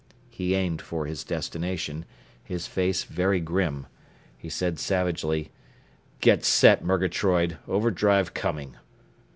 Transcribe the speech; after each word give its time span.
He 0.31 0.55
aimed 0.55 0.81
for 0.81 1.05
his 1.05 1.23
destination, 1.23 2.05
his 2.43 2.65
face 2.65 3.03
very 3.03 3.39
grim. 3.39 3.85
He 4.35 4.49
said 4.49 4.79
savagely, 4.79 5.51
"Get 6.21 6.43
set, 6.43 6.83
Murgatroyd! 6.83 7.59
Overdrive 7.67 8.33
coming!" 8.33 8.77